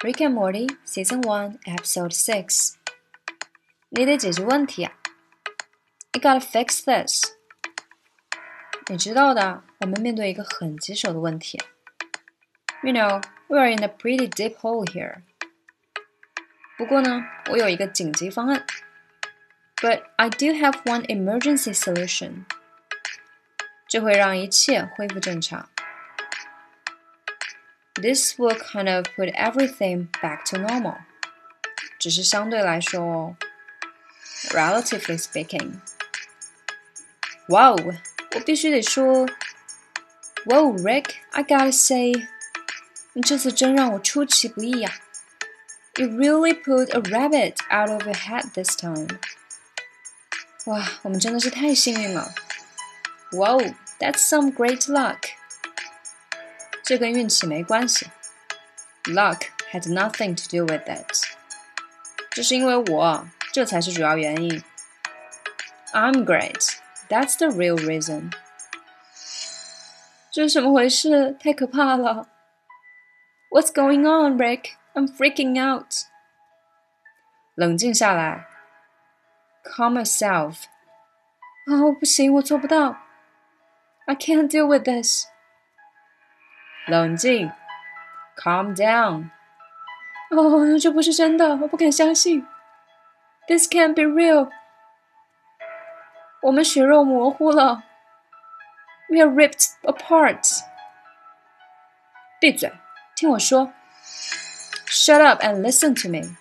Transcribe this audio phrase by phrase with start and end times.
[0.00, 2.74] Rick and Morty Season One Episode Six。
[3.90, 4.92] 你得解决问题啊！
[6.12, 7.32] You gotta fix this。
[8.88, 11.60] 你知道的，我们面对一个很棘手的问题。
[12.82, 15.22] You know, we are in a pretty deep hole here。
[16.76, 18.66] 不过呢，我有一个紧急方案。
[19.76, 22.44] But I do have one emergency solution。
[23.88, 25.68] 这会让一切恢复正常。
[27.96, 30.96] This will kind of put everything back to normal.
[31.98, 33.36] 只是相对来说哦，
[34.50, 35.80] relatively speaking。
[37.48, 37.94] 哇哦，
[38.34, 39.26] 我必须得说，
[40.46, 42.12] Whoa, Rick, I gotta say，
[43.12, 45.00] 你这次真让我出其不意呀、啊。
[45.96, 49.06] You really pulled a rabbit out of your hat this time.
[50.64, 52.34] 哇，我们真的是太幸运了。
[53.32, 55.18] Whoa, that's some great luck.
[56.86, 58.10] 这跟运气没关系。
[59.04, 61.26] Luck had nothing to do with it。
[62.30, 64.62] 这是因为我，这才是主要原因。
[65.92, 66.76] I'm great.
[67.08, 68.32] That's the real reason.
[70.30, 71.36] 这是怎么回事？
[71.38, 72.28] 太可怕了！
[73.50, 74.70] What's going on, Rick?
[74.94, 76.06] I'm freaking out.
[77.54, 78.46] 冷静下来。
[79.62, 80.64] Calm yourself.
[81.66, 82.96] 哦，不行，我做不到。
[84.06, 85.26] I can't deal with this.
[86.86, 87.50] 冷静，
[88.36, 89.30] calm down。
[90.30, 92.46] 哦，这不是真的，我不敢相信。
[93.46, 94.50] This can't be real。
[96.40, 97.84] 我们血肉模糊了。
[99.08, 100.62] We are ripped apart。
[102.40, 102.72] 闭嘴，
[103.14, 103.72] 听我说。
[104.86, 106.36] Shut up and listen to me。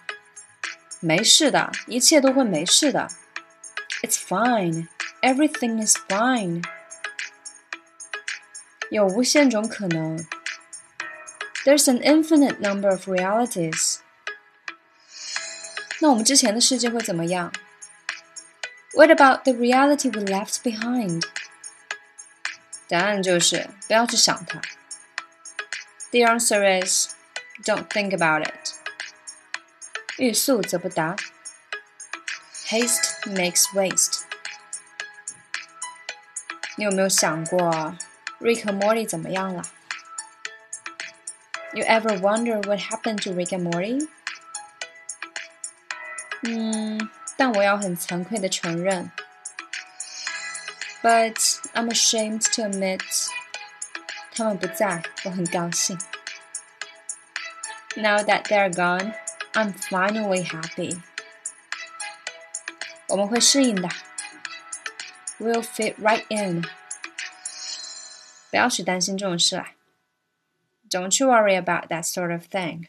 [1.00, 3.08] 没事的，一切都会没事的。
[4.02, 4.88] It's fine.
[5.22, 6.64] Everything is fine.
[8.90, 10.26] 有无限种可能。
[11.66, 14.00] There's an infinite number of realities.
[16.00, 17.54] 那我们之前的世界会怎么样？
[18.94, 21.24] What about the reality we left behind?
[22.88, 24.60] 答案就是不要去想它。
[26.12, 27.10] The answer is
[27.64, 28.74] don't think about it.
[30.18, 31.16] 欲速则不达。
[32.68, 34.24] Haste makes waste.
[36.76, 37.96] 你有没有想过，
[38.40, 39.64] Rick 和 Morty 怎么样了
[41.74, 44.08] ？You ever wonder what happened to Rick and Morty?
[46.44, 49.12] 嗯，但我要很惭愧的承认，
[51.02, 51.36] But
[51.74, 53.02] I'm ashamed to admit，
[54.36, 55.98] 他们不在，我很高兴。
[57.96, 59.14] Now that they're gone,
[59.54, 61.02] I'm finally happy.
[63.08, 63.90] 我们会适应的，
[65.40, 66.64] We'll fit right in.
[68.50, 69.72] 不要去担心这种事啦。
[70.89, 72.89] Don't you worry about that sort of thing.